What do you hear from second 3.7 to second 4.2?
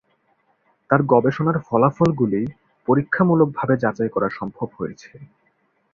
যাচাই